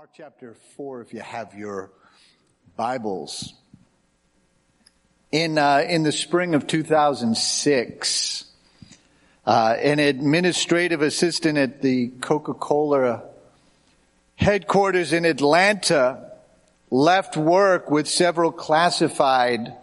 [0.00, 1.90] Mark chapter 4, if you have your
[2.74, 3.52] Bibles.
[5.30, 8.44] In, uh, in the spring of 2006,
[9.44, 13.24] uh, an administrative assistant at the Coca-Cola
[14.36, 16.32] headquarters in Atlanta
[16.90, 19.74] left work with several classified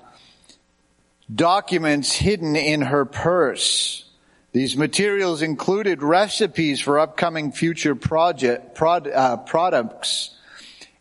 [1.31, 4.07] documents hidden in her purse.
[4.54, 10.38] These materials included recipes for upcoming future project, prod, uh, products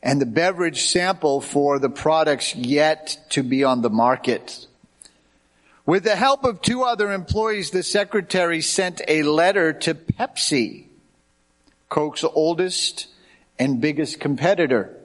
[0.06, 4.66] and the beverage sample for the products yet to be on the market.
[5.84, 10.84] With the help of two other employees, the secretary sent a letter to Pepsi,
[11.88, 13.08] Coke's oldest
[13.58, 14.96] and biggest competitor,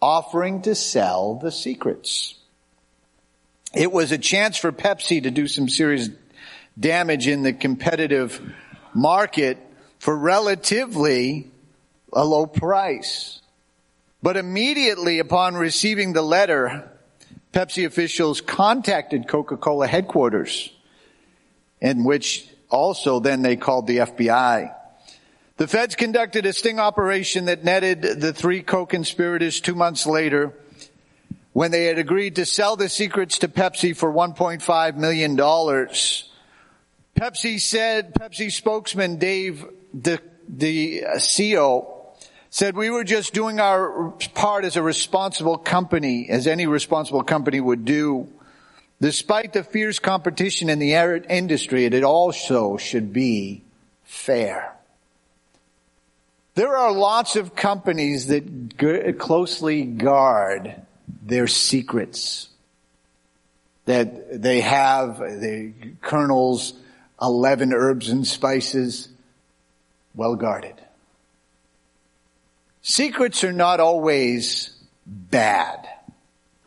[0.00, 2.34] offering to sell the secrets.
[3.74, 6.08] It was a chance for Pepsi to do some serious
[6.78, 8.40] damage in the competitive
[8.94, 9.58] market
[9.98, 11.50] for relatively
[12.12, 13.40] a low price.
[14.22, 16.90] But immediately upon receiving the letter,
[17.52, 20.72] Pepsi officials contacted Coca-Cola headquarters,
[21.80, 24.74] in which also then they called the FBI.
[25.58, 30.54] The feds conducted a sting operation that netted the three co-conspirators two months later
[31.52, 35.36] when they had agreed to sell the secrets to Pepsi for $1.5 million.
[37.16, 42.02] Pepsi said, Pepsi spokesman Dave the, the CEO
[42.50, 47.60] said we were just doing our part as a responsible company, as any responsible company
[47.60, 48.28] would do.
[49.00, 50.92] Despite the fierce competition in the
[51.28, 53.62] industry, it also should be
[54.04, 54.76] fair.
[56.54, 60.74] There are lots of companies that closely guard
[61.22, 62.48] their secrets.
[63.86, 66.74] That they have the Colonel's
[67.22, 69.08] 11 herbs and spices,
[70.14, 70.74] well guarded.
[72.82, 75.88] Secrets are not always bad.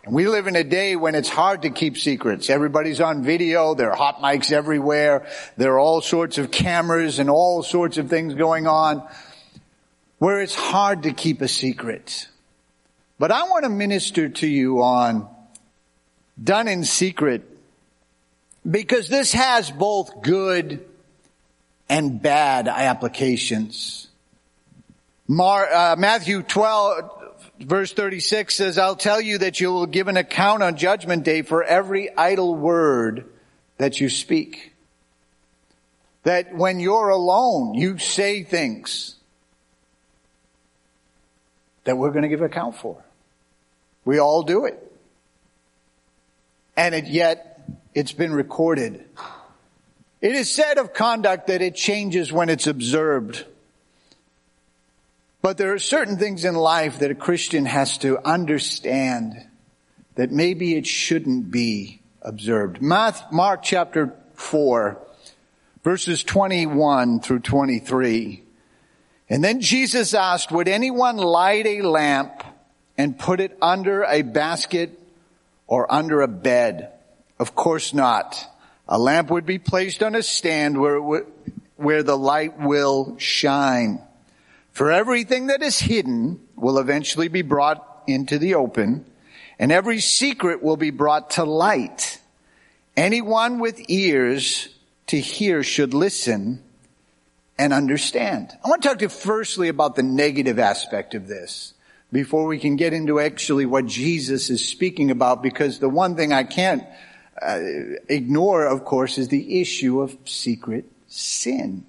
[0.07, 2.49] We live in a day when it's hard to keep secrets.
[2.49, 3.73] Everybody's on video.
[3.73, 5.27] There are hot mics everywhere.
[5.57, 9.05] There are all sorts of cameras and all sorts of things going on
[10.19, 12.27] where it's hard to keep a secret.
[13.17, 15.27] But I want to minister to you on
[16.41, 17.54] done in secret
[18.69, 20.85] because this has both good
[21.87, 24.07] and bad applications.
[25.27, 27.11] Mar, uh, Matthew 12,
[27.59, 31.41] verse 36 says, I'll tell you that you will give an account on judgment day
[31.41, 33.25] for every idle word
[33.77, 34.73] that you speak.
[36.23, 39.15] That when you're alone, you say things
[41.83, 43.03] that we're going to give account for.
[44.05, 44.81] We all do it.
[46.75, 47.54] And it yet
[47.95, 49.03] it's been recorded.
[50.21, 53.45] It is said of conduct that it changes when it's observed.
[55.41, 59.33] But there are certain things in life that a Christian has to understand
[60.15, 62.81] that maybe it shouldn't be observed.
[62.81, 64.99] Mark chapter 4,
[65.83, 68.43] verses 21 through 23.
[69.29, 72.43] And then Jesus asked, would anyone light a lamp
[72.97, 74.99] and put it under a basket
[75.67, 76.91] or under a bed?
[77.39, 78.37] Of course not.
[78.87, 81.25] A lamp would be placed on a stand where, would,
[81.75, 84.01] where the light will shine.
[84.71, 89.05] For everything that is hidden will eventually be brought into the open,
[89.57, 92.19] and every secret will be brought to light.
[92.95, 94.69] Anyone with ears
[95.07, 96.61] to hear should listen
[97.57, 98.51] and understand.
[98.63, 101.73] I want to talk to you firstly about the negative aspect of this
[102.11, 106.31] before we can get into actually what Jesus is speaking about because the one thing
[106.33, 106.83] I can't
[107.41, 107.59] uh,
[108.07, 111.85] ignore, of course, is the issue of secret sin.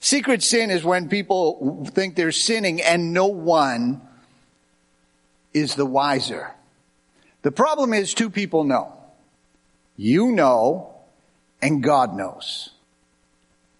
[0.00, 4.00] Secret sin is when people think they're sinning and no one
[5.54, 6.50] is the wiser.
[7.42, 8.96] The problem is two people know.
[9.96, 10.94] You know
[11.60, 12.70] and God knows.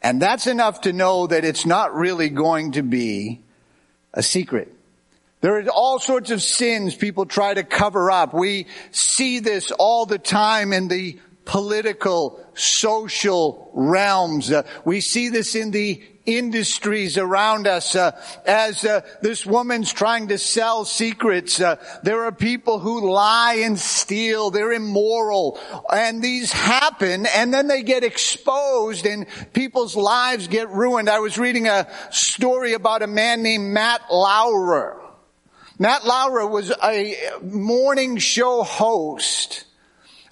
[0.02, 3.40] And that's enough to know that it's not really going to be
[4.14, 4.72] a secret.
[5.42, 8.32] There are all sorts of sins people try to cover up.
[8.32, 14.52] We see this all the time in the political, social realms.
[14.52, 18.12] Uh, we see this in the industries around us uh,
[18.46, 21.60] as uh, this woman's trying to sell secrets.
[21.60, 21.74] Uh,
[22.04, 24.52] there are people who lie and steal.
[24.52, 25.58] They're immoral.
[25.92, 31.10] And these happen and then they get exposed and people's lives get ruined.
[31.10, 35.01] I was reading a story about a man named matt lauer
[35.78, 39.64] Matt Lauer was a morning show host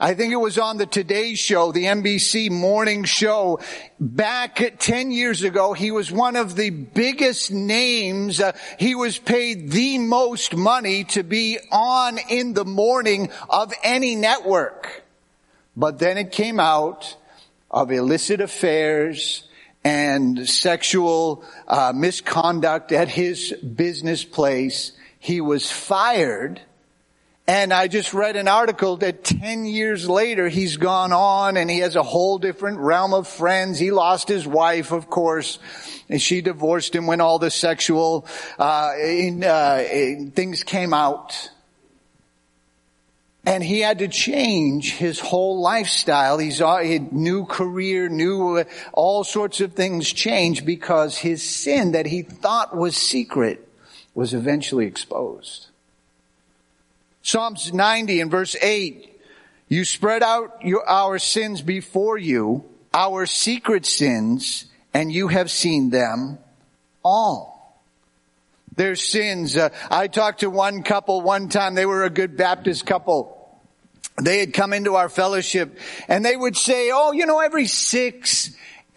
[0.03, 3.61] I think it was on the Today Show, the NBC morning show.
[4.01, 8.41] Back 10 years ago, he was one of the biggest names.
[8.41, 14.17] Uh, he was paid the most money to be on in the morning of any
[14.17, 15.05] network.
[15.77, 17.15] But then it came out
[17.71, 19.45] of illicit affairs
[19.85, 24.93] and sexual uh, misconduct at his business place.
[25.21, 26.61] He was fired
[27.51, 31.81] and I just read an article that 10 years later he's gone on and he
[31.81, 33.77] has a whole different realm of friends.
[33.77, 35.59] He lost his wife, of course,
[36.09, 38.25] and she divorced him when all the sexual
[38.57, 39.85] uh, in, uh,
[40.33, 41.51] things came out.
[43.45, 46.39] And he had to change his whole lifestyle.
[46.39, 51.93] He's uh, he new career, new uh, all sorts of things changed because his sin
[51.93, 53.67] that he thought was secret
[54.15, 55.69] was eventually exposed.
[57.23, 59.21] Psalms 90 and verse 8,
[59.69, 65.91] you spread out your, our sins before you, our secret sins, and you have seen
[65.91, 66.39] them
[67.05, 67.81] all.
[68.77, 69.57] Their sins.
[69.57, 71.75] Uh, I talked to one couple one time.
[71.75, 73.37] They were a good Baptist couple.
[74.23, 75.79] They had come into our fellowship
[76.09, 78.51] and they would say, oh, you know, every six,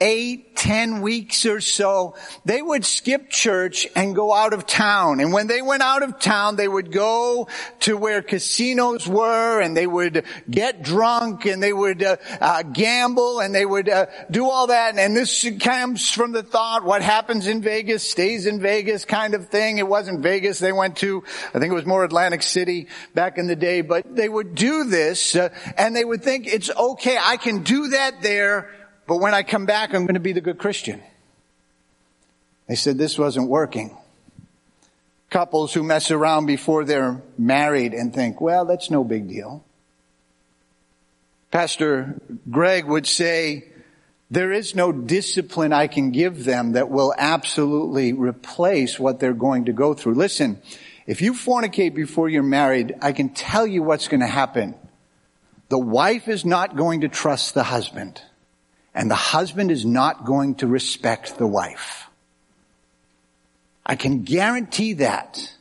[0.04, 5.22] eight, ten weeks or so, they would skip church and go out of town.
[5.22, 7.48] And when they went out of town, they would go
[7.82, 13.40] to where casinos were and they would get drunk and they would uh, uh, gamble
[13.40, 14.98] and they would uh, do all that.
[14.98, 19.48] And this comes from the thought, what happens in Vegas stays in Vegas kind of
[19.48, 19.78] thing.
[19.78, 20.60] It wasn't Vegas.
[20.60, 21.24] They went to,
[21.54, 24.84] I think it was more Atlantic City back in the day, but they would do
[24.84, 25.48] this uh,
[25.78, 27.18] and they would think it's okay.
[27.18, 28.70] I can do that there
[29.14, 31.00] but when I come back, I'm going to be the good Christian.
[32.68, 33.96] They said this wasn't working.
[35.30, 39.64] Couples who mess around before they're married and think, well, that's no big deal.
[41.52, 42.20] Pastor
[42.50, 43.66] Greg would say,
[44.32, 49.66] there is no discipline I can give them that will absolutely replace what they're going
[49.66, 50.16] to go through.
[50.16, 50.60] Listen,
[51.06, 54.74] if you fornicate before you're married, I can tell you what's going to happen.
[55.70, 58.20] The wife is not going to trust the husband.
[58.94, 62.08] And the husband is not going to respect the wife.
[63.86, 65.52] I can guarantee that.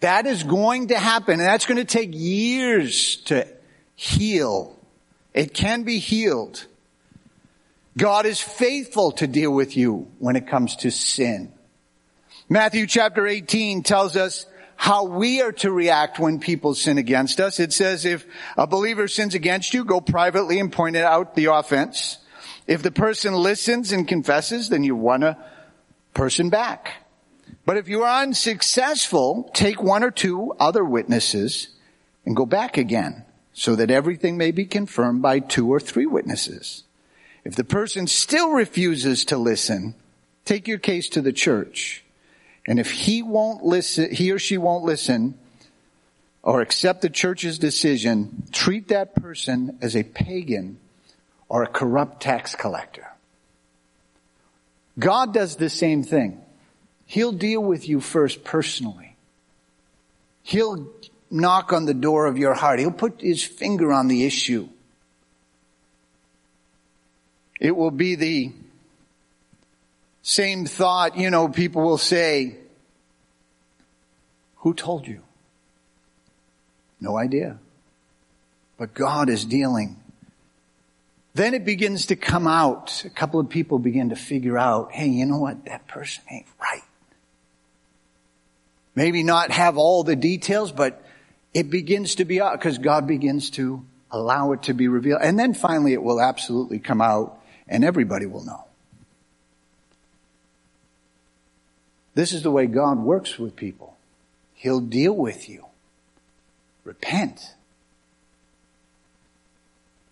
[0.00, 3.46] That is going to happen and that's going to take years to
[3.96, 4.76] heal.
[5.34, 6.64] It can be healed.
[7.98, 11.52] God is faithful to deal with you when it comes to sin.
[12.48, 14.46] Matthew chapter 18 tells us
[14.76, 17.60] how we are to react when people sin against us.
[17.60, 22.16] It says if a believer sins against you, go privately and point out the offense.
[22.70, 25.36] If the person listens and confesses, then you won a
[26.14, 27.04] person back.
[27.66, 31.70] But if you are unsuccessful, take one or two other witnesses
[32.24, 36.84] and go back again so that everything may be confirmed by two or three witnesses.
[37.44, 39.96] If the person still refuses to listen,
[40.44, 42.04] take your case to the church.
[42.68, 45.36] And if he won't listen, he or she won't listen
[46.44, 50.78] or accept the church's decision, treat that person as a pagan
[51.50, 53.08] or a corrupt tax collector.
[54.98, 56.40] God does the same thing.
[57.06, 59.16] He'll deal with you first personally.
[60.42, 60.88] He'll
[61.28, 62.78] knock on the door of your heart.
[62.78, 64.68] He'll put his finger on the issue.
[67.60, 68.52] It will be the
[70.22, 72.56] same thought, you know, people will say,
[74.58, 75.22] who told you?
[77.00, 77.58] No idea.
[78.78, 79.96] But God is dealing
[81.34, 83.04] then it begins to come out.
[83.04, 85.64] A couple of people begin to figure out, hey, you know what?
[85.66, 86.82] That person ain't right.
[88.94, 91.02] Maybe not have all the details, but
[91.54, 95.20] it begins to be out because God begins to allow it to be revealed.
[95.22, 98.64] And then finally it will absolutely come out and everybody will know.
[102.14, 103.96] This is the way God works with people.
[104.54, 105.66] He'll deal with you.
[106.84, 107.54] Repent.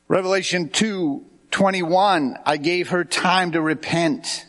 [0.08, 4.46] Revelation 2, 21, I gave her time to repent,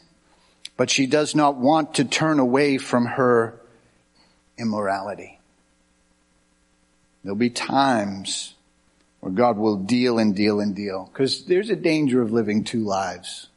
[0.77, 3.59] but she does not want to turn away from her
[4.57, 5.37] immorality.
[7.23, 8.55] There'll be times
[9.19, 12.85] where God will deal and deal and deal, because there's a danger of living two
[12.85, 13.47] lives.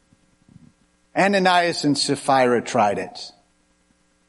[1.17, 3.31] Ananias and Sapphira tried it.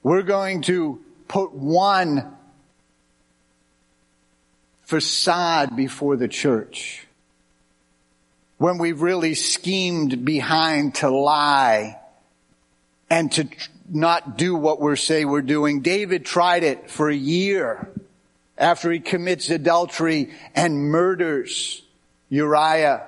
[0.03, 2.37] We're going to put one
[4.83, 7.07] facade before the church
[8.63, 11.99] when we've really schemed behind to lie
[13.09, 13.45] and to
[13.89, 15.81] not do what we're say we're doing.
[15.81, 17.89] David tried it for a year
[18.57, 21.81] after he commits adultery and murders
[22.29, 23.03] Uriah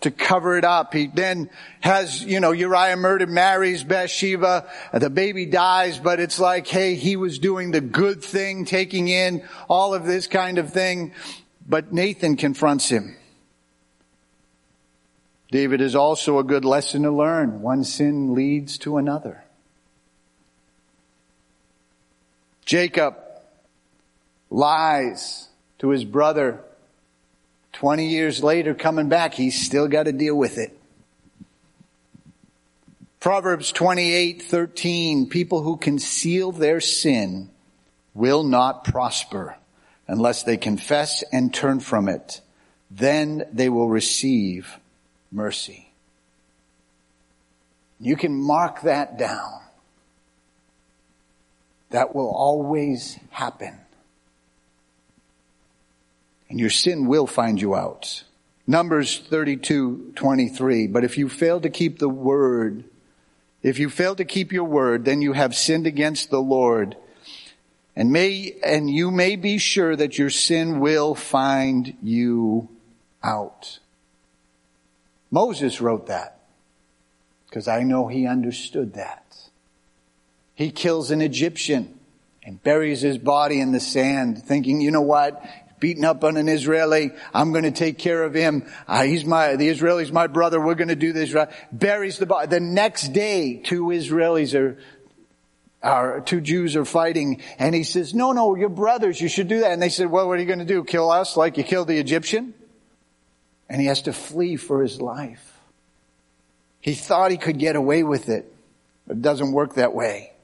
[0.00, 0.92] to cover it up.
[0.92, 6.66] He then has, you know, Uriah murdered, marries Bathsheba, the baby dies, but it's like,
[6.66, 11.12] hey, he was doing the good thing, taking in all of this kind of thing.
[11.68, 13.16] But Nathan confronts him.
[15.52, 17.60] David is also a good lesson to learn.
[17.60, 19.44] One sin leads to another.
[22.64, 23.18] Jacob
[24.48, 26.64] lies to his brother
[27.74, 30.74] 20 years later coming back, he's still got to deal with it.
[33.20, 37.50] Proverbs 28, 13, people who conceal their sin
[38.14, 39.56] will not prosper
[40.08, 42.40] unless they confess and turn from it.
[42.90, 44.78] Then they will receive
[45.32, 45.92] mercy.
[47.98, 49.60] You can mark that down.
[51.90, 53.78] That will always happen
[56.52, 58.24] and your sin will find you out.
[58.66, 60.86] Numbers 32, 23.
[60.86, 62.84] But if you fail to keep the word,
[63.62, 66.94] if you fail to keep your word, then you have sinned against the Lord.
[67.96, 72.68] And may, and you may be sure that your sin will find you
[73.22, 73.78] out.
[75.32, 76.38] Moses wrote that
[77.48, 79.36] because I know he understood that.
[80.54, 81.98] He kills an Egyptian
[82.44, 85.42] and buries his body in the sand thinking, you know what?
[85.80, 87.10] beaten up on an Israeli.
[87.34, 88.70] I'm going to take care of him.
[88.86, 90.60] Uh, he's my, the Israeli's my brother.
[90.60, 91.32] We're going to do this.
[91.32, 91.48] Right?
[91.72, 92.46] Buries the body.
[92.46, 94.78] The next day, two Israelis are,
[95.82, 99.20] are, two Jews are fighting and he says, no, no, you're brothers.
[99.20, 99.72] You should do that.
[99.72, 100.84] And they said, well, what are you going to do?
[100.84, 102.54] Kill us like you killed the Egyptian?
[103.72, 105.58] And he has to flee for his life.
[106.82, 108.54] He thought he could get away with it,
[109.06, 110.34] but it doesn't work that way.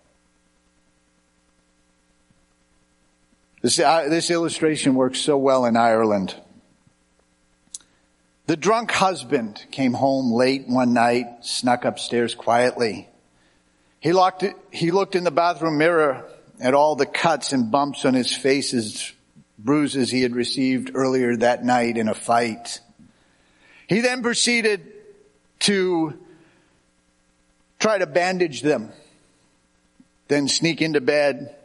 [3.61, 6.35] This, uh, this illustration works so well in Ireland.
[8.47, 13.11] The drunk husband came home late one night, snuck upstairs quietly.
[14.01, 16.25] He locked it, he looked in the bathroom mirror
[16.61, 19.13] at all the cuts and bumps on his face as
[19.59, 22.81] bruises he had received earlier that night in a fight.
[23.89, 24.87] He then proceeded
[25.61, 26.15] to
[27.79, 28.93] try to bandage them,
[30.29, 31.57] then sneak into bed,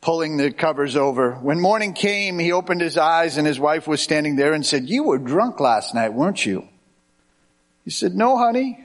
[0.00, 1.34] pulling the covers over.
[1.34, 4.88] When morning came, he opened his eyes and his wife was standing there and said,
[4.88, 6.68] you were drunk last night, weren't you?
[7.84, 8.84] He said, no, honey.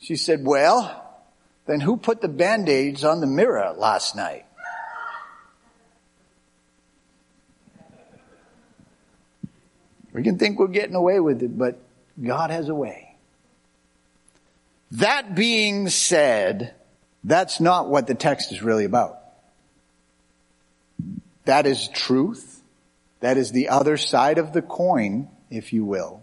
[0.00, 1.02] She said, well,
[1.66, 4.44] then who put the band-aids on the mirror last night?
[10.14, 11.78] We can think we're getting away with it, but
[12.22, 13.16] God has a way.
[14.92, 16.72] That being said,
[17.24, 19.18] that's not what the text is really about.
[21.44, 22.62] That is truth.
[23.20, 26.22] That is the other side of the coin, if you will.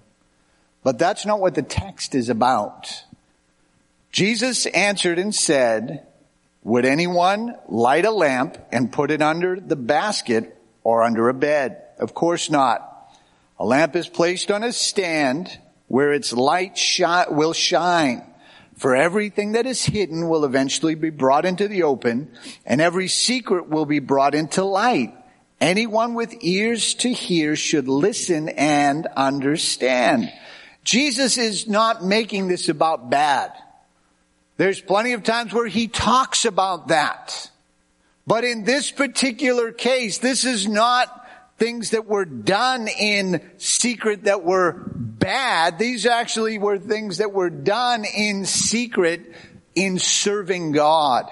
[0.84, 3.04] But that's not what the text is about.
[4.12, 6.08] Jesus answered and said,
[6.64, 11.82] would anyone light a lamp and put it under the basket or under a bed?
[11.98, 12.88] Of course not.
[13.62, 18.24] A lamp is placed on a stand where its light shi- will shine.
[18.76, 22.32] For everything that is hidden will eventually be brought into the open,
[22.66, 25.14] and every secret will be brought into light.
[25.60, 30.34] Anyone with ears to hear should listen and understand.
[30.84, 33.52] Jesus is not making this about bad.
[34.58, 37.52] There's plenty of times where he talks about that.
[38.26, 41.21] But in this particular case, this is not
[41.62, 45.78] things that were done in secret that were bad.
[45.78, 49.32] These actually were things that were done in secret
[49.76, 51.30] in serving God.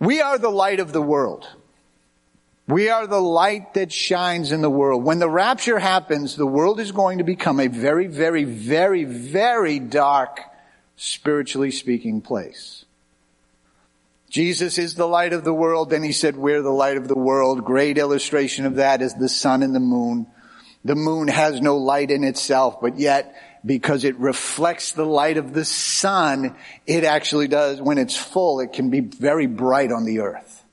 [0.00, 1.46] We are the light of the world.
[2.66, 5.04] We are the light that shines in the world.
[5.04, 9.80] When the rapture happens, the world is going to become a very, very, very, very
[9.80, 10.40] dark,
[10.96, 12.86] spiritually speaking place.
[14.28, 15.90] Jesus is the light of the world.
[15.90, 17.64] Then he said, we're the light of the world.
[17.64, 20.26] Great illustration of that is the sun and the moon.
[20.84, 25.52] The moon has no light in itself, but yet because it reflects the light of
[25.52, 26.56] the sun,
[26.86, 30.64] it actually does, when it's full, it can be very bright on the earth.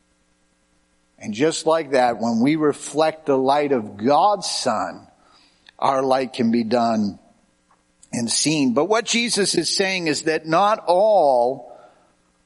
[1.17, 5.07] And just like that, when we reflect the light of God's sun,
[5.79, 7.19] our light can be done
[8.11, 8.73] and seen.
[8.73, 11.74] But what Jesus is saying is that not all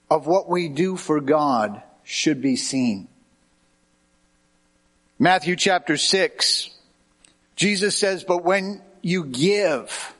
[0.09, 3.07] of what we do for God should be seen.
[5.17, 6.69] Matthew chapter 6,
[7.55, 10.13] Jesus says, but when you give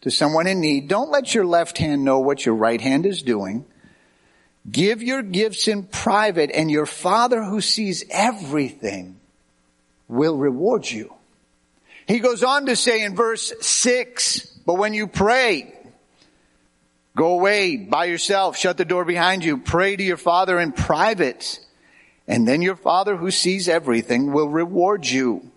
[0.00, 3.22] to someone in need, don't let your left hand know what your right hand is
[3.22, 3.64] doing.
[4.70, 9.20] Give your gifts in private and your father who sees everything
[10.08, 11.12] will reward you.
[12.08, 15.72] He goes on to say in verse 6, but when you pray,
[17.16, 21.58] go away by yourself, shut the door behind you, pray to your Father in private,
[22.28, 25.50] and then your Father who sees everything will reward you.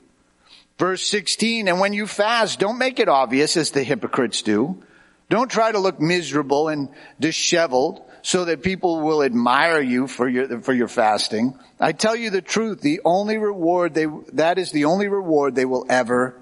[0.78, 4.82] Verse 16, and when you fast, don't make it obvious as the hypocrites do.
[5.30, 6.88] Don't try to look miserable and
[7.20, 11.60] disheveled so that people will admire you for your, for your fasting.
[11.80, 15.66] I tell you the truth, the only reward they, that is the only reward they
[15.66, 16.40] will ever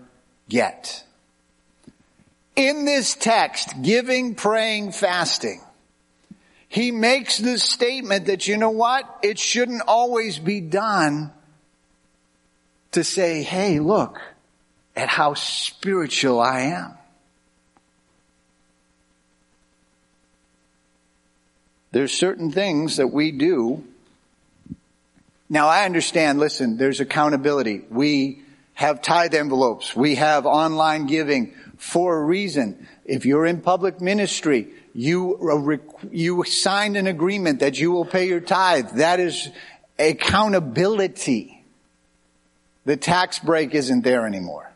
[0.47, 1.03] get.
[2.57, 5.61] In this text, giving, praying, fasting,
[6.67, 9.19] he makes the statement that, you know what?
[9.21, 11.31] It shouldn't always be done
[12.93, 14.19] to say, hey, look
[14.95, 16.93] at how spiritual I am.
[21.91, 23.83] There's certain things that we do.
[25.47, 27.83] Now I understand, listen, there's accountability.
[27.91, 28.41] We
[28.73, 29.95] have tithe envelopes.
[29.95, 32.87] We have online giving for a reason.
[33.05, 38.27] If you're in public ministry, you, uh, you signed an agreement that you will pay
[38.27, 38.91] your tithe.
[38.97, 39.49] That is
[39.99, 41.63] accountability.
[42.85, 44.71] The tax break isn't there anymore.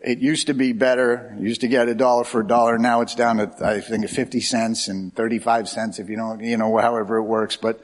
[0.00, 1.34] It used to be better.
[1.38, 2.76] You used to get a dollar for a dollar.
[2.76, 6.56] Now it's down to, I think, 50 cents and 35 cents if you don't, you
[6.56, 7.56] know, however it works.
[7.56, 7.80] But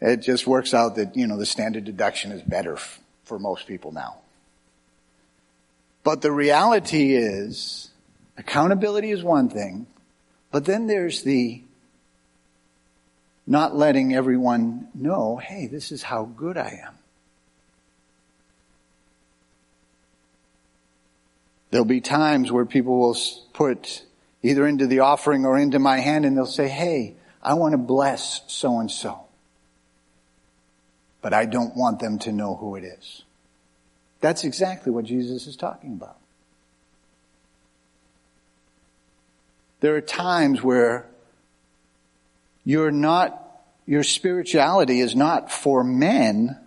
[0.00, 3.66] it just works out that, you know, the standard deduction is better f- for most
[3.66, 4.18] people now.
[6.08, 7.90] But the reality is,
[8.38, 9.86] accountability is one thing,
[10.50, 11.62] but then there's the
[13.46, 16.94] not letting everyone know, hey, this is how good I am.
[21.70, 23.16] There'll be times where people will
[23.52, 24.02] put
[24.42, 27.78] either into the offering or into my hand and they'll say, hey, I want to
[27.78, 29.26] bless so and so.
[31.20, 33.24] But I don't want them to know who it is.
[34.20, 36.16] That's exactly what Jesus is talking about.
[39.80, 41.06] There are times where
[42.64, 46.58] you're not, your spirituality is not for men,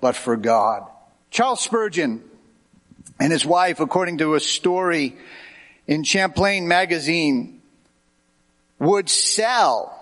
[0.00, 0.86] but for God.
[1.30, 2.22] Charles Spurgeon
[3.18, 5.16] and his wife, according to a story
[5.86, 7.62] in Champlain magazine,
[8.78, 9.96] would sell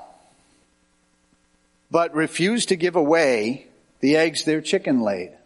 [1.90, 3.66] but refused to give away
[4.00, 5.37] the eggs their chicken laid.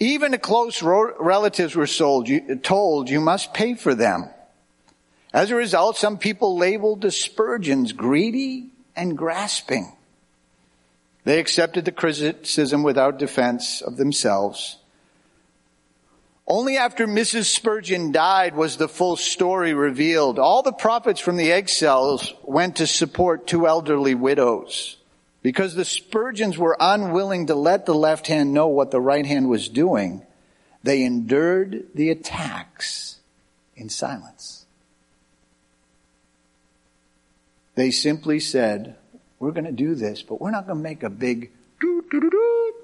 [0.00, 2.28] Even close relatives were sold,
[2.62, 4.30] told you must pay for them.
[5.32, 9.92] As a result, some people labeled the Spurgeons greedy and grasping.
[11.24, 14.78] They accepted the criticism without defense of themselves
[16.50, 17.44] only after Mrs.
[17.44, 20.40] Spurgeon died was the full story revealed.
[20.40, 24.96] All the profits from the egg sales went to support two elderly widows.
[25.42, 29.48] Because the Spurgeons were unwilling to let the left hand know what the right hand
[29.48, 30.22] was doing,
[30.82, 33.20] they endured the attacks
[33.74, 34.66] in silence.
[37.74, 38.96] They simply said,
[39.38, 41.50] we're going to do this, but we're not going to make a big
[41.80, 42.74] doo doo doo doo.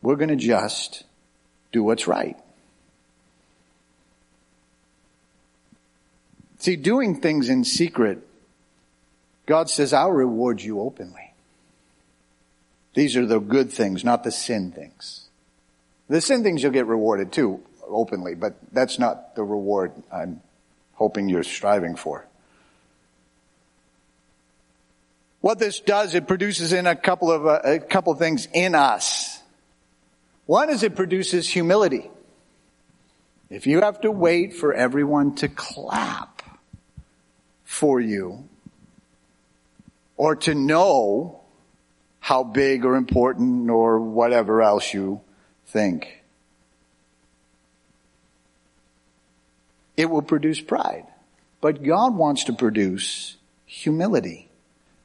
[0.00, 1.02] We're going to just
[1.72, 2.38] do what's right.
[6.58, 8.27] See, doing things in secret,
[9.48, 11.32] God says, I'll reward you openly.
[12.92, 15.26] These are the good things, not the sin things.
[16.10, 20.42] The sin things you'll get rewarded too, openly, but that's not the reward I'm
[20.92, 22.26] hoping you're striving for.
[25.40, 28.74] What this does, it produces in a couple of, uh, a couple of things in
[28.74, 29.40] us.
[30.44, 32.10] One is it produces humility.
[33.48, 36.42] If you have to wait for everyone to clap
[37.64, 38.46] for you
[40.18, 41.40] or to know
[42.20, 45.22] how big or important or whatever else you
[45.68, 46.22] think,
[49.96, 51.06] it will produce pride.
[51.60, 54.50] But God wants to produce humility.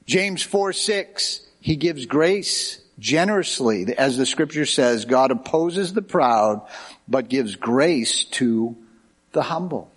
[0.06, 3.96] James 4 6, He gives grace generously.
[3.98, 6.68] As the scripture says, God opposes the proud,
[7.08, 8.76] but gives grace to
[9.32, 9.93] the humble.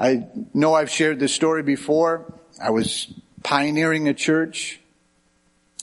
[0.00, 2.32] I know I've shared this story before.
[2.60, 4.80] I was pioneering a church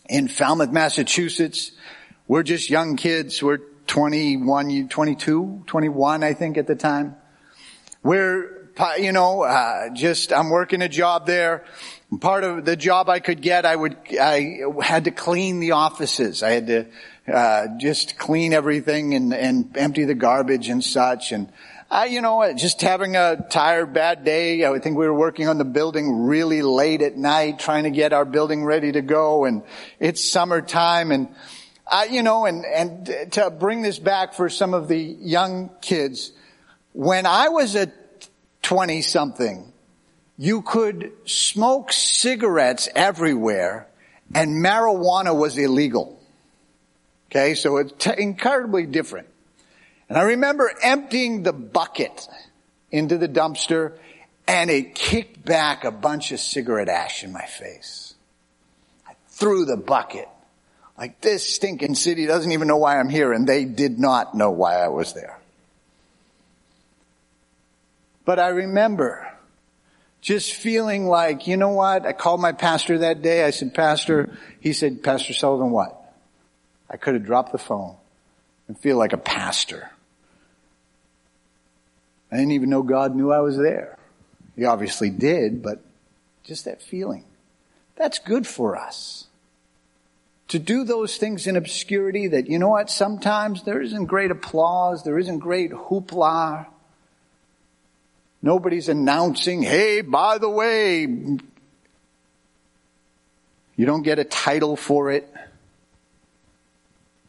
[0.10, 1.72] in Falmouth, Massachusetts.
[2.28, 3.44] We're just young kids.
[3.44, 7.16] We're 21, 22, 21, I think at the time.
[8.02, 11.64] We're, you know, uh, just, I'm working a job there
[12.22, 16.42] Part of the job I could get, I would, I had to clean the offices.
[16.42, 16.86] I had to,
[17.28, 21.34] uh, just clean everything and, and empty the garbage and such.
[21.34, 21.52] And
[21.90, 24.66] I, you know, just having a tired, bad day.
[24.66, 28.12] I think we were working on the building really late at night, trying to get
[28.12, 29.46] our building ready to go.
[29.46, 29.64] And
[30.00, 31.30] it's summertime and,
[31.90, 36.34] I, you know, and, and to bring this back for some of the young kids,
[36.92, 37.90] when I was a
[38.64, 39.72] 20 something,
[40.38, 43.88] you could smoke cigarettes everywhere
[44.36, 46.20] and marijuana was illegal.
[47.32, 49.28] Okay, so it's t- incredibly different.
[50.10, 52.28] And I remember emptying the bucket
[52.92, 53.98] into the dumpster
[54.48, 58.16] and it kicked back a bunch of cigarette ash in my face.
[59.08, 60.30] I threw the bucket.
[60.98, 64.52] Like this stinking city doesn't even know why I'm here and they did not know
[64.52, 65.40] why I was there.
[68.26, 69.28] But I remember
[70.22, 72.06] just feeling like, you know what?
[72.06, 73.46] I called my pastor that day.
[73.46, 75.94] I said, Pastor, he said, Pastor Sullivan, what?
[76.90, 77.96] I could have dropped the phone
[78.68, 79.90] and feel like a pastor.
[82.32, 83.98] I didn't even know God knew I was there.
[84.56, 85.82] He obviously did, but
[86.44, 87.24] just that feeling.
[87.96, 89.28] That's good for us.
[90.50, 95.04] To do those things in obscurity that, you know what, sometimes there isn't great applause,
[95.04, 96.68] there isn't great hoopla.
[98.42, 101.40] Nobody's announcing, hey, by the way, you
[103.86, 105.32] don't get a title for it.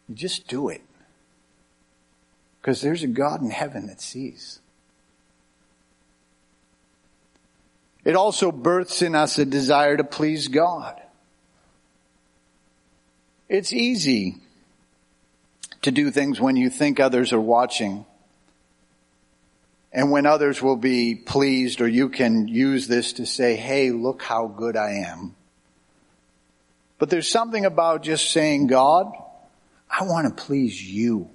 [0.08, 0.82] You just do it.
[2.60, 4.60] Because there's a God in heaven that sees.
[8.08, 10.98] It also births in us a desire to please God.
[13.50, 14.36] It's easy
[15.82, 18.06] to do things when you think others are watching
[19.92, 24.22] and when others will be pleased or you can use this to say, hey, look
[24.22, 25.36] how good I am.
[26.98, 29.12] But there's something about just saying, God,
[29.90, 31.28] I want to please you.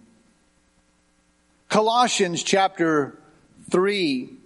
[1.69, 3.15] Colossians chapter
[3.69, 4.39] 3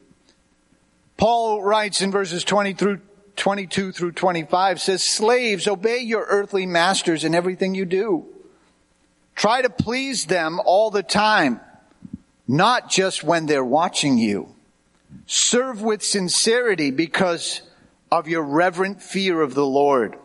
[1.18, 3.02] Paul writes in verses 20 through
[3.36, 8.26] 22 through 25 says, slaves, obey your earthly masters in everything you do.
[9.36, 11.62] Try to please them all the time,
[12.48, 14.56] not just when they're watching you.
[15.28, 17.62] Serve with sincerity because
[18.12, 20.18] of your reverent fear of the Lord.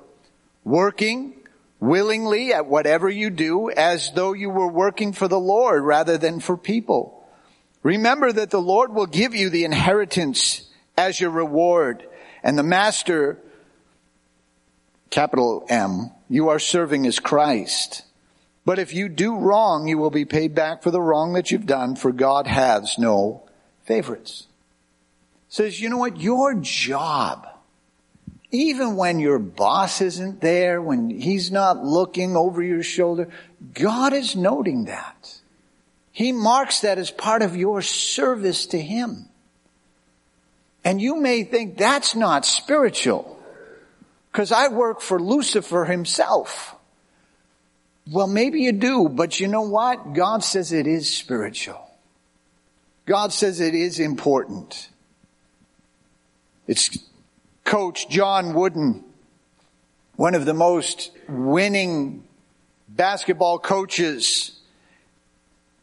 [0.64, 1.34] Working
[1.80, 6.40] willingly at whatever you do as though you were working for the Lord rather than
[6.40, 7.28] for people.
[7.82, 12.06] Remember that the Lord will give you the inheritance as your reward.
[12.42, 13.38] And the master,
[15.10, 18.02] capital M, you are serving is Christ.
[18.64, 21.66] But if you do wrong, you will be paid back for the wrong that you've
[21.66, 23.42] done, for God has no
[23.84, 24.46] favorites.
[25.48, 26.20] Says, you know what?
[26.20, 27.46] Your job,
[28.50, 33.28] even when your boss isn't there, when he's not looking over your shoulder,
[33.74, 35.40] God is noting that.
[36.12, 39.28] He marks that as part of your service to Him.
[40.84, 43.38] And you may think that's not spiritual.
[44.32, 46.74] Cause I work for Lucifer himself.
[48.10, 50.14] Well, maybe you do, but you know what?
[50.14, 51.88] God says it is spiritual.
[53.06, 54.88] God says it is important.
[56.66, 56.98] It's
[57.64, 59.04] coach John Wooden,
[60.16, 62.24] one of the most winning
[62.88, 64.61] basketball coaches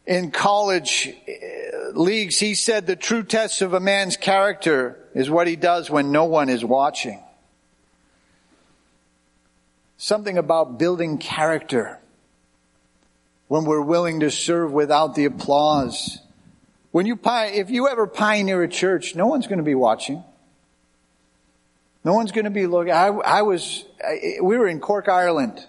[0.09, 5.45] in college uh, leagues, he said the true test of a man's character is what
[5.45, 7.23] he does when no one is watching.
[9.97, 11.99] Something about building character
[13.49, 16.17] when we're willing to serve without the applause.
[16.89, 20.23] When you, if you ever pioneer a church, no one's going to be watching.
[22.03, 22.93] No one's going to be looking.
[22.93, 25.63] I, I was, I, we were in Cork, Ireland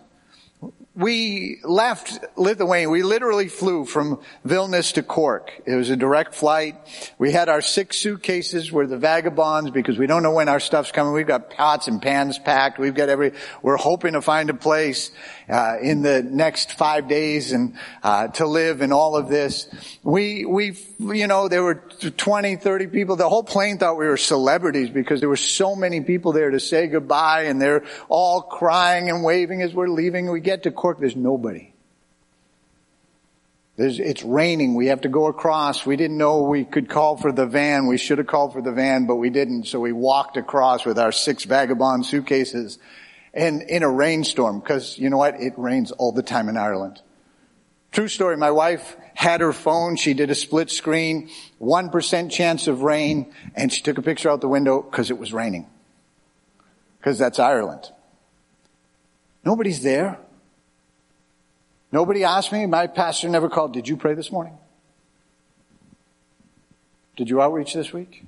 [0.96, 2.90] we left Lithuania.
[2.90, 5.52] We literally flew from Vilnius to Cork.
[5.64, 6.76] It was a direct flight.
[7.16, 10.90] We had our six suitcases were the vagabonds because we don't know when our stuff's
[10.90, 11.12] coming.
[11.12, 12.80] We've got pots and pans packed.
[12.80, 15.12] We've got every, we're hoping to find a place,
[15.50, 19.68] uh, in the next five days and, uh, to live in all of this.
[20.02, 23.16] We, we, you know, there were 20, 30 people.
[23.16, 26.60] The whole plane thought we were celebrities because there were so many people there to
[26.60, 30.30] say goodbye and they're all crying and waving as we're leaving.
[30.30, 31.72] We get to Cork there's nobody.
[33.76, 34.74] There's, it's raining.
[34.74, 35.86] We have to go across.
[35.86, 37.86] We didn't know we could call for the van.
[37.86, 39.68] We should have called for the van, but we didn't.
[39.68, 42.78] So we walked across with our six vagabond suitcases
[43.32, 45.40] and in a rainstorm because you know what?
[45.40, 47.00] It rains all the time in Ireland.
[47.92, 48.36] True story.
[48.36, 49.96] My wife had her phone.
[49.96, 51.28] She did a split screen,
[51.60, 55.32] 1% chance of rain, and she took a picture out the window because it was
[55.32, 55.66] raining.
[56.98, 57.90] Because that's Ireland.
[59.44, 60.18] Nobody's there.
[61.92, 62.66] Nobody asked me.
[62.66, 63.72] My pastor never called.
[63.72, 64.56] Did you pray this morning?
[67.16, 68.24] Did you outreach this week?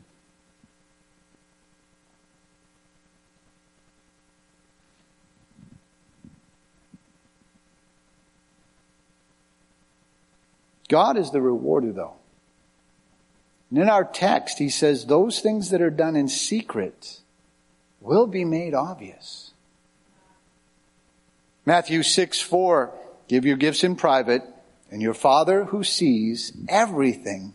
[10.92, 12.16] God is the rewarder though.
[13.70, 17.20] And in our text, he says those things that are done in secret
[18.02, 19.54] will be made obvious.
[21.64, 22.92] Matthew 6, 4,
[23.26, 24.42] give your gifts in private
[24.90, 27.54] and your father who sees everything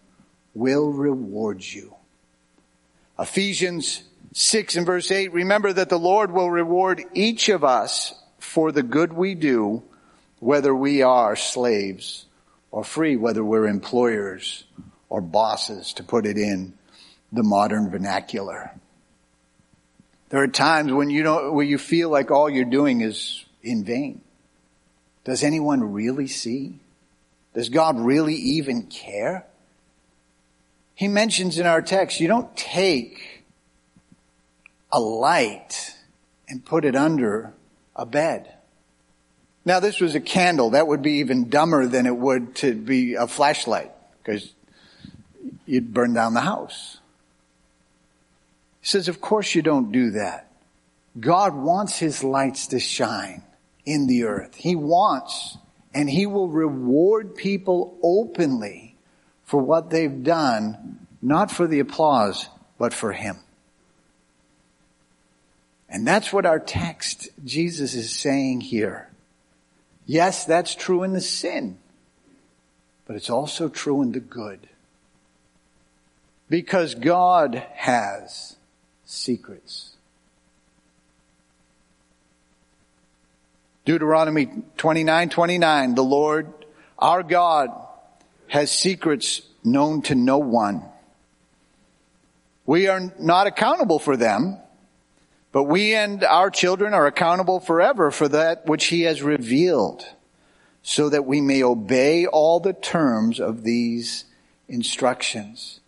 [0.55, 1.93] will reward you.
[3.19, 4.01] Ephesians
[4.33, 8.81] 6 and verse 8, remember that the Lord will reward each of us for the
[8.81, 9.83] good we do,
[10.39, 12.26] whether we are slaves
[12.77, 14.63] or free, whether we're employers
[15.09, 16.71] or bosses, to put it in
[17.31, 18.69] the modern vernacular.
[20.29, 23.83] There are times when you don't, where you feel like all you're doing is in
[23.83, 24.21] vain.
[25.23, 26.77] Does anyone really see?
[27.55, 29.47] Does God really even care?
[30.93, 33.43] He mentions in our text, you don't take
[34.91, 35.95] a light
[36.47, 37.55] and put it under
[37.95, 38.53] a bed.
[39.67, 40.69] Now this was a candle.
[40.69, 43.91] That would be even dumber than it would to be a flashlight
[44.23, 44.53] because
[45.65, 46.99] you'd burn down the house.
[48.79, 50.49] He says, of course you don't do that.
[51.19, 53.43] God wants his lights to shine
[53.85, 54.55] in the earth.
[54.55, 55.57] He wants
[55.93, 58.95] and he will reward people openly
[59.43, 63.35] for what they've done, not for the applause, but for him.
[65.89, 69.06] And that's what our text, Jesus is saying here.
[70.07, 71.77] Yes, that's true in the sin,
[73.05, 74.69] but it's also true in the good.
[76.49, 78.55] Because God has
[79.05, 79.91] secrets.
[83.83, 86.53] Deuteronomy 29, 29, the Lord,
[86.97, 87.69] our God,
[88.47, 90.83] has secrets known to no one.
[92.65, 94.57] We are not accountable for them,
[95.51, 100.05] but we and our children are accountable forever for that which he has revealed
[100.83, 104.25] so that we may obey all the terms of these
[104.69, 105.79] instructions.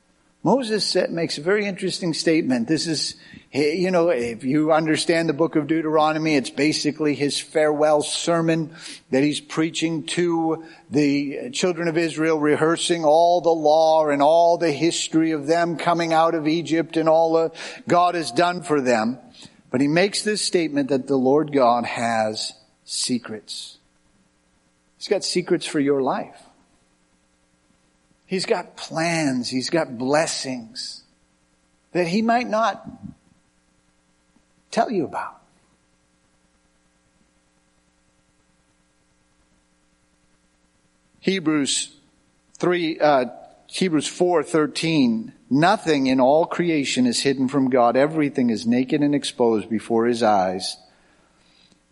[0.43, 2.67] Moses makes a very interesting statement.
[2.67, 3.15] This is,
[3.51, 8.75] Eh, you know, if you understand the book of Deuteronomy, it's basically his farewell sermon
[9.09, 14.71] that he's preaching to the children of Israel, rehearsing all the law and all the
[14.71, 17.55] history of them coming out of Egypt and all that
[17.88, 19.17] God has done for them.
[19.71, 22.53] But he makes this statement that the Lord God has
[22.85, 23.79] secrets.
[24.97, 26.39] He's got secrets for your life.
[28.27, 29.49] He's got plans.
[29.49, 31.03] He's got blessings
[31.93, 32.88] that he might not
[34.71, 35.39] tell you about.
[41.19, 41.95] Hebrews
[42.58, 43.25] 3, uh,
[43.67, 45.34] Hebrews 4, 13.
[45.49, 47.95] Nothing in all creation is hidden from God.
[47.95, 50.77] Everything is naked and exposed before his eyes.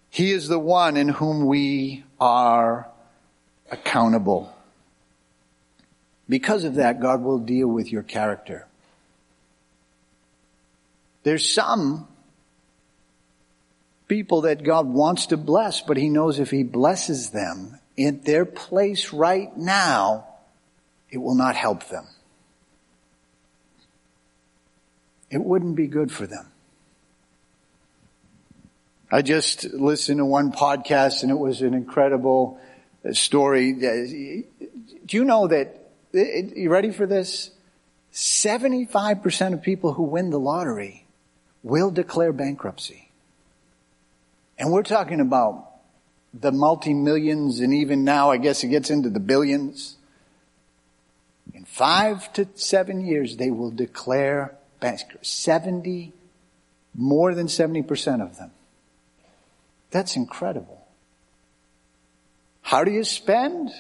[0.09, 2.89] He is the one in whom we are
[3.69, 4.53] accountable.
[6.29, 8.67] Because of that, God will deal with your character.
[11.23, 12.07] There's some
[14.07, 18.45] people that God wants to bless, but He knows if He blesses them in their
[18.45, 20.27] place right now,
[21.09, 22.07] it will not help them.
[25.29, 26.47] It wouldn't be good for them.
[29.11, 32.59] I just listened to one podcast and it was an incredible
[33.07, 33.71] uh, story.
[33.73, 34.65] Uh,
[35.05, 37.51] do you know that uh, you ready for this?
[38.13, 41.05] 75% of people who win the lottery
[41.63, 43.06] will declare bankruptcy.
[44.57, 45.65] And we're talking about
[46.33, 49.97] the multi-millions and even now I guess it gets into the billions.
[51.53, 55.25] In five to seven years they will declare bankruptcy.
[55.25, 56.13] 70,
[56.95, 58.51] more than 70% of them.
[59.91, 60.85] That's incredible.
[62.61, 63.71] How do you spend?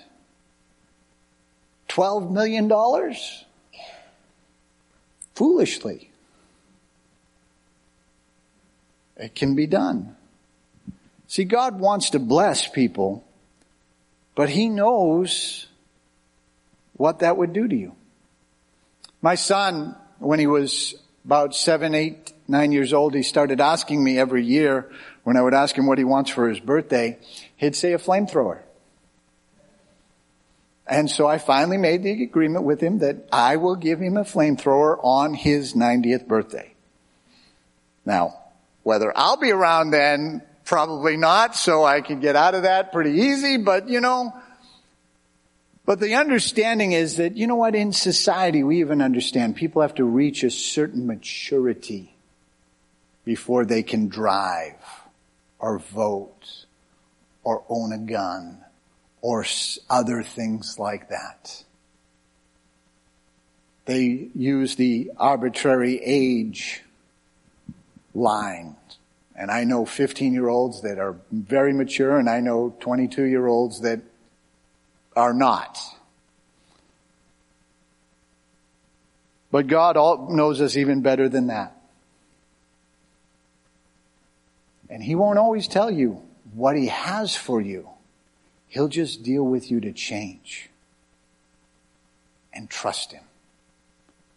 [1.89, 2.69] $12 million?
[5.35, 6.11] Foolishly.
[9.17, 10.16] It can be done.
[11.27, 13.23] See, God wants to bless people,
[14.35, 15.67] but He knows
[16.93, 17.95] what that would do to you.
[19.21, 24.17] My son, when he was about seven, eight, nine years old, he started asking me
[24.19, 24.91] every year
[25.23, 27.17] when I would ask him what he wants for his birthday,
[27.57, 28.59] he'd say a flamethrower.
[30.87, 34.23] And so I finally made the agreement with him that I will give him a
[34.23, 36.73] flamethrower on his 90th birthday.
[38.05, 38.39] Now,
[38.83, 43.21] whether I'll be around then, probably not, so I can get out of that pretty
[43.21, 44.33] easy, but you know,
[45.85, 49.95] but the understanding is that, you know what, in society we even understand people have
[49.95, 52.13] to reach a certain maturity
[53.23, 54.75] before they can drive
[55.57, 56.65] or vote
[57.43, 58.59] or own a gun
[59.21, 59.45] or
[59.89, 61.63] other things like that.
[63.85, 66.83] They use the arbitrary age
[68.13, 68.75] line.
[69.37, 73.45] And I know 15 year olds that are very mature and I know 22 year
[73.45, 74.01] olds that
[75.15, 75.77] are not.
[79.51, 79.95] But God
[80.29, 81.77] knows us even better than that.
[84.89, 86.21] And He won't always tell you
[86.53, 87.89] what He has for you.
[88.67, 90.69] He'll just deal with you to change.
[92.51, 93.23] And trust Him.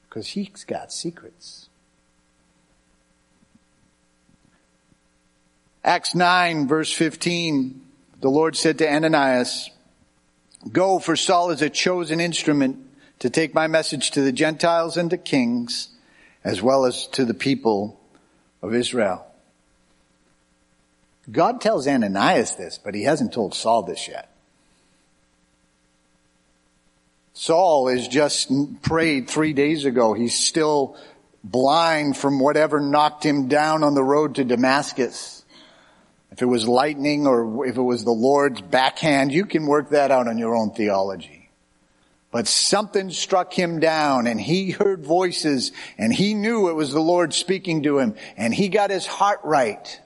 [0.08, 1.69] Because He's got secrets.
[5.84, 7.80] Acts 9 verse 15,
[8.20, 9.70] the Lord said to Ananias,
[10.70, 12.78] Go, for Saul is a chosen instrument
[13.20, 15.88] to take my message to the Gentiles and to kings,
[16.44, 17.98] as well as to the people
[18.62, 19.26] of Israel.
[21.30, 24.30] God tells Ananias this, but he hasn't told Saul this yet.
[27.32, 28.50] Saul is just
[28.82, 30.12] prayed three days ago.
[30.12, 30.96] He's still
[31.42, 35.39] blind from whatever knocked him down on the road to Damascus.
[36.32, 40.10] If it was lightning or if it was the Lord's backhand, you can work that
[40.10, 41.50] out on your own theology.
[42.30, 47.00] But something struck him down and he heard voices and he knew it was the
[47.00, 50.00] Lord speaking to him and he got his heart right.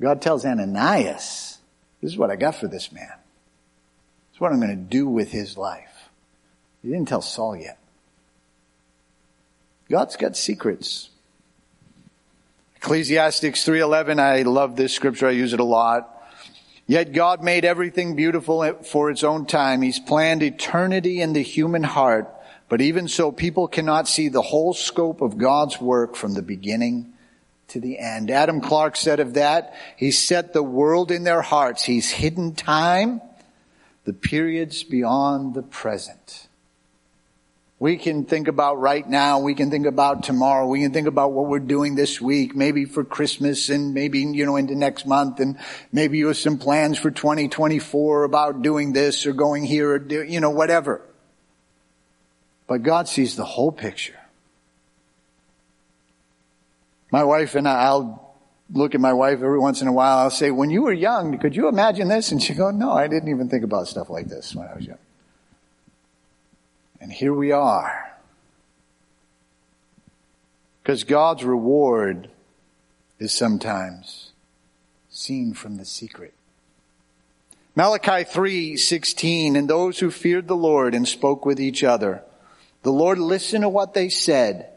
[0.00, 1.58] God tells Ananias,
[2.00, 3.06] this is what I got for this man.
[3.06, 6.08] This is what I'm going to do with his life.
[6.82, 7.78] He didn't tell Saul yet.
[9.90, 11.10] God's got secrets.
[12.82, 16.20] Ecclesiastes 3:11 I love this scripture I use it a lot.
[16.88, 19.82] Yet God made everything beautiful for its own time.
[19.82, 22.28] He's planned eternity in the human heart,
[22.68, 27.12] but even so people cannot see the whole scope of God's work from the beginning
[27.68, 28.32] to the end.
[28.32, 31.84] Adam Clarke said of that, he set the world in their hearts.
[31.84, 33.22] He's hidden time,
[34.02, 36.48] the periods beyond the present.
[37.82, 39.40] We can think about right now.
[39.40, 40.68] We can think about tomorrow.
[40.68, 44.46] We can think about what we're doing this week, maybe for Christmas and maybe, you
[44.46, 45.58] know, into next month and
[45.90, 50.22] maybe you have some plans for 2024 about doing this or going here or do,
[50.22, 51.02] you know, whatever.
[52.68, 54.20] But God sees the whole picture.
[57.10, 58.36] My wife and I, I'll
[58.72, 60.18] look at my wife every once in a while.
[60.18, 62.30] I'll say, when you were young, could you imagine this?
[62.30, 64.86] And she go, no, I didn't even think about stuff like this when I was
[64.86, 64.98] young.
[67.02, 68.16] And here we are.
[70.80, 72.30] Because God's reward
[73.18, 74.30] is sometimes
[75.10, 76.32] seen from the secret.
[77.74, 82.22] Malachi 3:16 and those who feared the Lord and spoke with each other
[82.82, 84.68] the Lord listened to what they said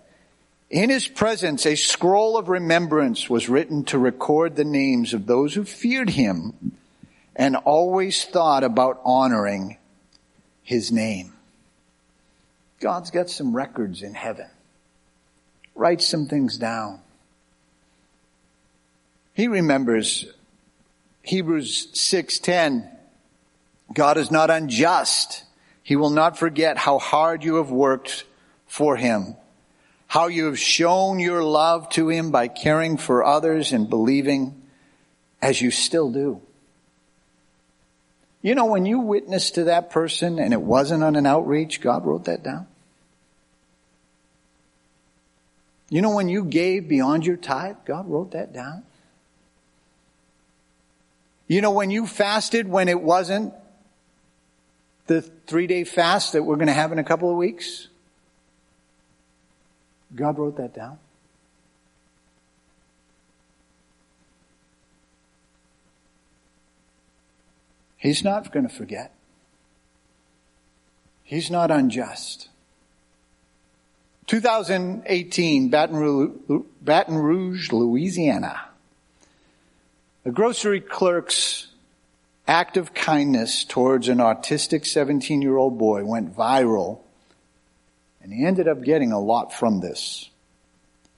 [0.70, 5.54] in his presence a scroll of remembrance was written to record the names of those
[5.54, 6.72] who feared him
[7.36, 9.78] and always thought about honoring
[10.64, 11.35] his name
[12.80, 14.48] God's got some records in heaven.
[15.76, 17.00] Write some things down.
[19.34, 20.26] He remembers
[21.24, 22.90] Hebrews 6:10
[23.94, 25.44] God is not unjust.
[25.84, 28.26] He will not forget how hard you have worked
[28.66, 29.36] for him,
[30.08, 34.64] how you have shown your love to him by caring for others and believing
[35.42, 36.42] as you still do.
[38.46, 42.06] You know, when you witnessed to that person and it wasn't on an outreach, God
[42.06, 42.68] wrote that down.
[45.90, 48.84] You know, when you gave beyond your tithe, God wrote that down.
[51.48, 53.52] You know, when you fasted when it wasn't
[55.08, 57.88] the three day fast that we're going to have in a couple of weeks,
[60.16, 61.00] God wrote that down.
[68.06, 69.14] He's not going to forget.
[71.24, 72.50] He's not unjust.
[74.28, 75.96] 2018, Baton
[77.16, 78.62] Rouge, Louisiana.
[80.24, 81.68] A grocery clerk's
[82.48, 87.00] act of kindness towards an autistic 17 year old boy went viral,
[88.22, 90.30] and he ended up getting a lot from this.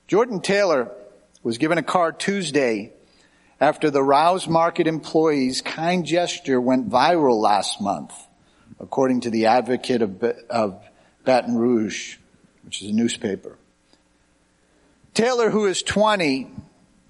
[0.06, 0.90] Jordan Taylor
[1.42, 2.92] was given a car Tuesday
[3.60, 8.12] after the Rouse Market employee's kind gesture went viral last month,
[8.78, 10.82] according to the advocate of, of
[11.24, 12.16] Baton Rouge
[12.68, 13.56] which is a newspaper.
[15.14, 16.50] Taylor, who is 20,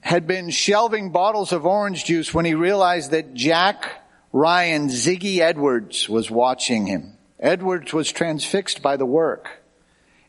[0.02, 3.90] had been shelving bottles of orange juice when he realized that Jack
[4.32, 7.14] Ryan Ziggy Edwards was watching him.
[7.40, 9.64] Edwards was transfixed by the work.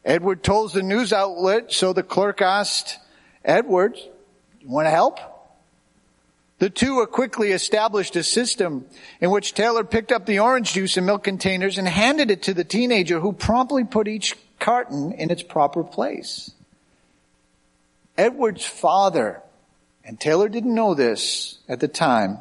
[0.03, 2.97] Edward told the news outlet, so the clerk asked
[3.45, 4.03] Edwards,
[4.61, 5.19] you want to help?
[6.59, 8.85] The two quickly established a system
[9.21, 12.53] in which Taylor picked up the orange juice and milk containers and handed it to
[12.53, 16.51] the teenager who promptly put each carton in its proper place.
[18.17, 19.41] Edward's father,
[20.03, 22.39] and Taylor didn't know this at the time,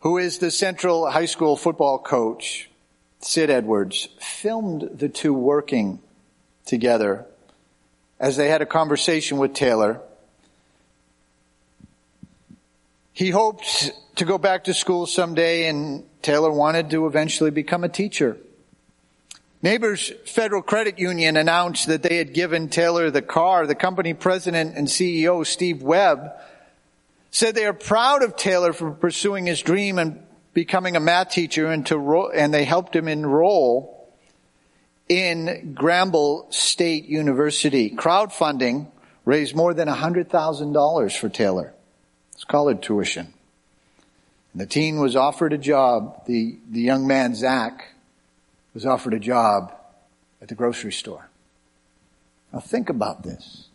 [0.00, 2.68] who is the Central High School football coach,
[3.20, 6.00] Sid Edwards, filmed the two working
[6.66, 7.24] together
[8.20, 10.02] as they had a conversation with Taylor
[13.12, 17.88] he hoped to go back to school someday and Taylor wanted to eventually become a
[17.88, 18.38] teacher.
[19.62, 23.66] Neighbors Federal Credit Union announced that they had given Taylor the car.
[23.66, 26.32] The company president and CEO, Steve Webb,
[27.30, 30.20] said they are proud of Taylor for pursuing his dream and
[30.52, 34.12] becoming a math teacher and to ro- and they helped him enroll
[35.08, 37.90] in Grambling State University.
[37.90, 38.90] Crowdfunding
[39.24, 41.74] raised more than $100,000 for Taylor.
[42.42, 43.32] It's college tuition.
[44.52, 46.26] And the teen was offered a job.
[46.26, 47.94] The, the young man, Zach,
[48.74, 49.72] was offered a job
[50.40, 51.28] at the grocery store.
[52.52, 53.68] Now think about this.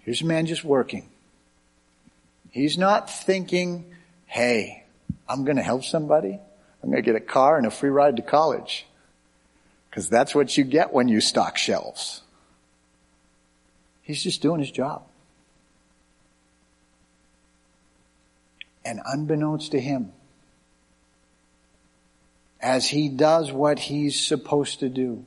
[0.00, 1.08] Here's a man just working.
[2.50, 3.94] He's not thinking,
[4.26, 4.82] hey,
[5.28, 6.40] I'm going to help somebody.
[6.82, 8.86] I'm going to get a car and a free ride to college.
[9.88, 12.22] Because that's what you get when you stock shelves.
[14.02, 15.04] He's just doing his job.
[18.84, 20.12] And unbeknownst to him,
[22.60, 25.24] as he does what he's supposed to do,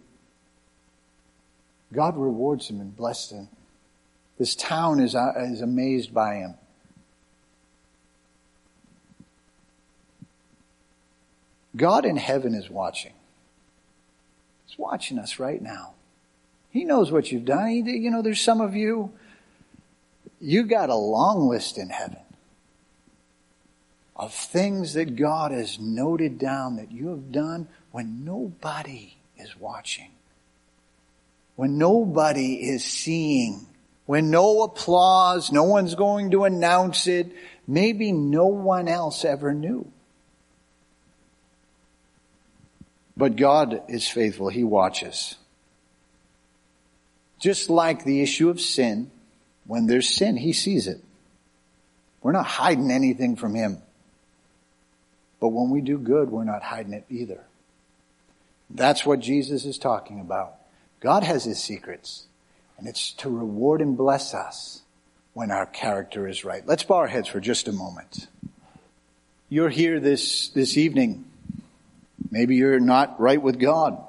[1.93, 3.49] God rewards him and blesses him.
[4.37, 6.55] This town is, uh, is amazed by him.
[11.75, 13.13] God in heaven is watching.
[14.65, 15.93] He's watching us right now.
[16.69, 17.67] He knows what you've done.
[17.69, 19.11] He, you know, there's some of you,
[20.39, 22.24] you've got a long list in heaven
[24.15, 30.11] of things that God has noted down that you have done when nobody is watching,
[31.55, 33.67] when nobody is seeing,
[34.05, 37.31] when no applause, no one's going to announce it,
[37.67, 39.91] maybe no one else ever knew.
[43.17, 44.49] But God is faithful.
[44.49, 45.35] He watches.
[47.39, 49.11] Just like the issue of sin,
[49.65, 51.01] when there's sin, He sees it.
[52.21, 53.81] We're not hiding anything from Him.
[55.45, 57.43] But when we do good, we're not hiding it either.
[58.67, 60.55] That's what Jesus is talking about.
[61.01, 62.25] God has his secrets,
[62.79, 64.81] and it's to reward and bless us
[65.35, 66.65] when our character is right.
[66.65, 68.25] Let's bow our heads for just a moment.
[69.47, 71.25] You're here this, this evening.
[72.31, 74.03] Maybe you're not right with God.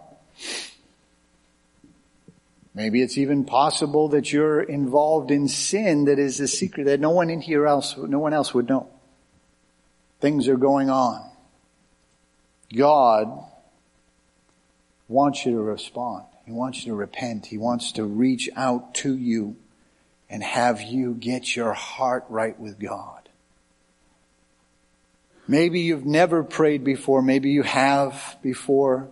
[2.75, 7.11] Maybe it's even possible that you're involved in sin that is a secret that no
[7.11, 8.89] one in here else, no one else would know.
[10.21, 11.31] Things are going on.
[12.75, 13.45] God
[15.09, 16.25] wants you to respond.
[16.45, 17.47] He wants you to repent.
[17.47, 19.57] He wants to reach out to you
[20.29, 23.29] and have you get your heart right with God.
[25.49, 27.23] Maybe you've never prayed before.
[27.23, 29.09] Maybe you have before.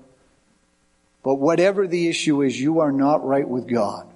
[1.22, 4.08] But whatever the issue is, you are not right with God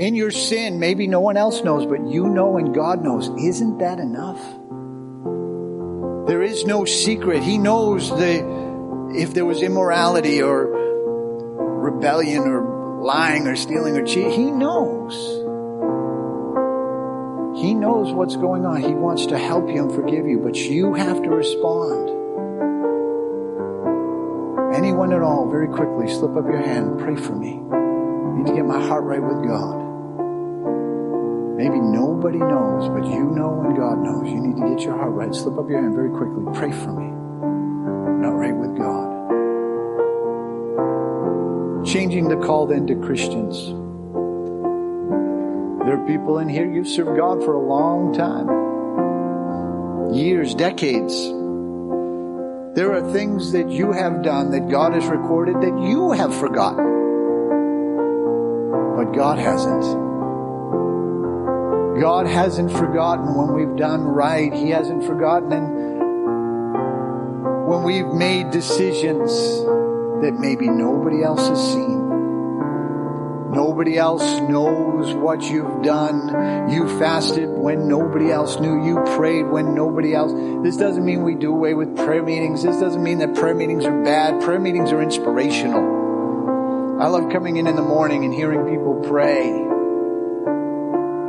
[0.00, 3.28] in your sin, maybe no one else knows, but you know and God knows.
[3.38, 4.40] Isn't that enough?
[6.26, 7.42] There is no secret.
[7.42, 10.64] He knows the, if there was immorality or
[11.82, 14.30] rebellion or lying or stealing or cheating.
[14.30, 15.12] He knows.
[17.60, 18.80] He knows what's going on.
[18.80, 22.08] He wants to help you and forgive you, but you have to respond.
[24.74, 27.60] Anyone at all, very quickly, slip up your hand and pray for me.
[27.70, 29.89] I need to get my heart right with God.
[31.60, 34.26] Maybe nobody knows, but you know and God knows.
[34.32, 35.34] You need to get your heart right.
[35.34, 36.42] Slip up your hand very quickly.
[36.54, 37.10] Pray for me.
[38.22, 39.10] Not right with God.
[41.84, 43.62] Changing the call then to Christians.
[45.84, 48.48] There are people in here, you've served God for a long time.
[50.14, 51.14] Years, decades.
[52.74, 56.86] There are things that you have done that God has recorded that you have forgotten.
[58.96, 60.09] But God hasn't.
[61.98, 64.52] God hasn't forgotten when we've done right.
[64.52, 65.80] He hasn't forgotten and
[67.66, 69.30] when we've made decisions
[70.22, 72.08] that maybe nobody else has seen.
[73.52, 76.70] Nobody else knows what you've done.
[76.70, 78.84] You fasted when nobody else knew.
[78.84, 80.32] You prayed when nobody else.
[80.62, 82.62] This doesn't mean we do away with prayer meetings.
[82.62, 84.40] This doesn't mean that prayer meetings are bad.
[84.42, 87.00] Prayer meetings are inspirational.
[87.00, 89.69] I love coming in in the morning and hearing people pray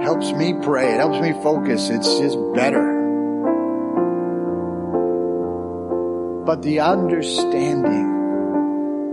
[0.02, 0.94] helps me pray.
[0.94, 1.90] It helps me focus.
[1.90, 3.00] It's just better.
[6.46, 8.20] But the understanding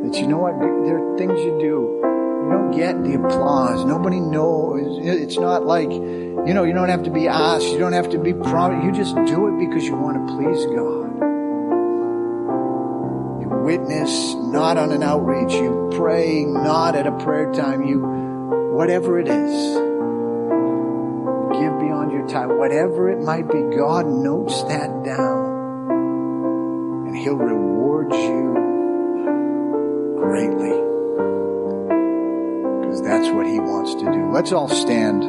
[0.03, 2.01] that you know what, there are things you do.
[2.03, 3.85] You don't get the applause.
[3.85, 4.99] Nobody knows.
[5.03, 7.67] It's not like, you know, you don't have to be asked.
[7.67, 8.83] You don't have to be proud.
[8.83, 11.13] You just do it because you want to please God.
[13.43, 15.53] You witness not on an outreach.
[15.53, 17.85] You pray not at a prayer time.
[17.85, 18.01] You,
[18.75, 19.77] whatever it is,
[22.29, 22.59] time.
[22.59, 25.89] Whatever it might be, God notes that down.
[27.09, 28.55] And He'll reward you
[30.17, 30.77] greatly.
[32.81, 34.31] Because that's what He wants to do.
[34.33, 35.25] Let's all stand.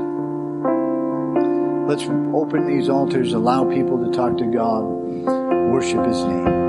[1.87, 4.83] Let's open these altars, allow people to talk to God,
[5.71, 6.68] worship His name.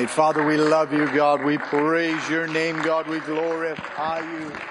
[0.00, 0.14] Tonight.
[0.14, 1.42] Father, we love you, God.
[1.44, 3.06] We praise your name, God.
[3.06, 4.69] We glorify you.